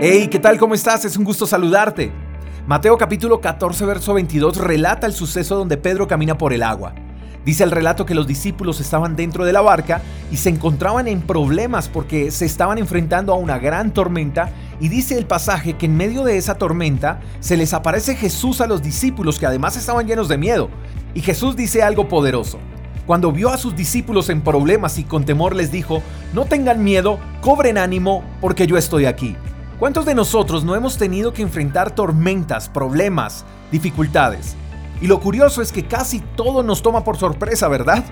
[0.00, 0.58] Hey, ¿qué tal?
[0.58, 1.04] ¿Cómo estás?
[1.04, 2.12] Es un gusto saludarte.
[2.68, 6.94] Mateo capítulo 14, verso 22 relata el suceso donde Pedro camina por el agua.
[7.44, 10.00] Dice el relato que los discípulos estaban dentro de la barca
[10.30, 15.18] y se encontraban en problemas porque se estaban enfrentando a una gran tormenta y dice
[15.18, 19.40] el pasaje que en medio de esa tormenta se les aparece Jesús a los discípulos
[19.40, 20.70] que además estaban llenos de miedo.
[21.12, 22.60] Y Jesús dice algo poderoso.
[23.04, 26.04] Cuando vio a sus discípulos en problemas y con temor les dijo,
[26.34, 29.34] no tengan miedo, cobren ánimo porque yo estoy aquí.
[29.78, 34.56] ¿Cuántos de nosotros no hemos tenido que enfrentar tormentas, problemas, dificultades?
[35.00, 38.04] Y lo curioso es que casi todo nos toma por sorpresa, ¿verdad?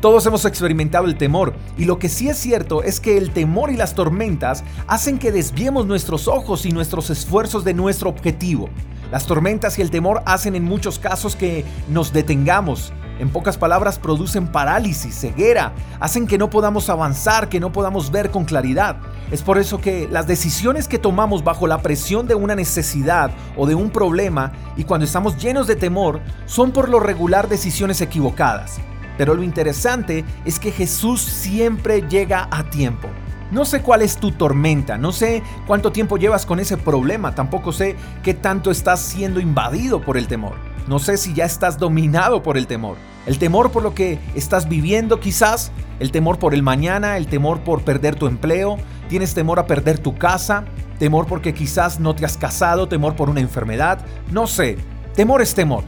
[0.00, 3.72] Todos hemos experimentado el temor y lo que sí es cierto es que el temor
[3.72, 8.68] y las tormentas hacen que desviemos nuestros ojos y nuestros esfuerzos de nuestro objetivo.
[9.10, 12.92] Las tormentas y el temor hacen en muchos casos que nos detengamos.
[13.20, 18.30] En pocas palabras, producen parálisis, ceguera, hacen que no podamos avanzar, que no podamos ver
[18.30, 18.96] con claridad.
[19.30, 23.66] Es por eso que las decisiones que tomamos bajo la presión de una necesidad o
[23.66, 28.78] de un problema y cuando estamos llenos de temor son por lo regular decisiones equivocadas.
[29.18, 33.08] Pero lo interesante es que Jesús siempre llega a tiempo.
[33.50, 37.70] No sé cuál es tu tormenta, no sé cuánto tiempo llevas con ese problema, tampoco
[37.72, 40.54] sé qué tanto estás siendo invadido por el temor.
[40.88, 42.96] No sé si ya estás dominado por el temor.
[43.26, 47.60] El temor por lo que estás viviendo quizás, el temor por el mañana, el temor
[47.60, 50.64] por perder tu empleo, tienes temor a perder tu casa,
[50.98, 53.98] temor porque quizás no te has casado, temor por una enfermedad,
[54.30, 54.78] no sé.
[55.14, 55.84] Temor es temor.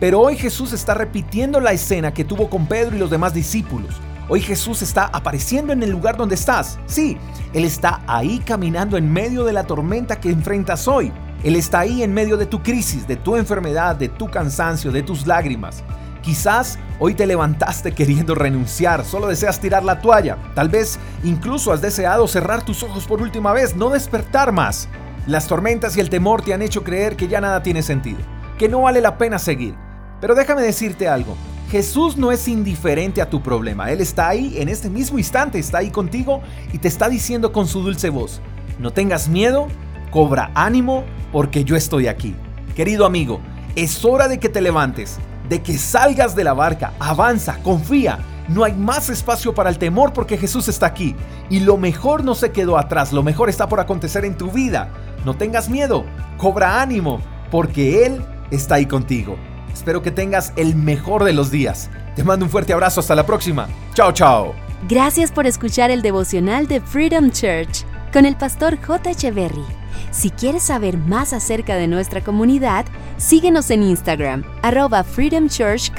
[0.00, 4.00] Pero hoy Jesús está repitiendo la escena que tuvo con Pedro y los demás discípulos.
[4.28, 6.78] Hoy Jesús está apareciendo en el lugar donde estás.
[6.86, 7.16] Sí,
[7.52, 11.12] Él está ahí caminando en medio de la tormenta que enfrentas hoy.
[11.44, 15.02] Él está ahí en medio de tu crisis, de tu enfermedad, de tu cansancio, de
[15.02, 15.84] tus lágrimas.
[16.22, 20.38] Quizás hoy te levantaste queriendo renunciar, solo deseas tirar la toalla.
[20.54, 24.88] Tal vez incluso has deseado cerrar tus ojos por última vez, no despertar más.
[25.26, 28.18] Las tormentas y el temor te han hecho creer que ya nada tiene sentido,
[28.56, 29.74] que no vale la pena seguir.
[30.20, 31.36] Pero déjame decirte algo,
[31.72, 33.90] Jesús no es indiferente a tu problema.
[33.90, 36.40] Él está ahí en este mismo instante, está ahí contigo
[36.72, 38.40] y te está diciendo con su dulce voz,
[38.78, 39.66] no tengas miedo,
[40.12, 42.36] cobra ánimo, porque yo estoy aquí.
[42.76, 43.40] Querido amigo,
[43.74, 45.18] es hora de que te levantes,
[45.52, 48.18] de que salgas de la barca, avanza, confía.
[48.48, 51.14] No hay más espacio para el temor porque Jesús está aquí.
[51.50, 54.88] Y lo mejor no se quedó atrás, lo mejor está por acontecer en tu vida.
[55.26, 56.06] No tengas miedo,
[56.38, 57.20] cobra ánimo,
[57.50, 59.36] porque Él está ahí contigo.
[59.70, 61.90] Espero que tengas el mejor de los días.
[62.16, 63.68] Te mando un fuerte abrazo, hasta la próxima.
[63.92, 64.54] Chao, chao.
[64.88, 69.10] Gracias por escuchar el devocional de Freedom Church con el pastor J.
[69.10, 69.81] Echeverry.
[70.10, 72.86] Si quieres saber más acerca de nuestra comunidad,
[73.16, 75.92] síguenos en Instagram, arroba Freedom Church.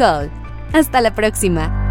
[0.73, 1.82] Hasta la próxima.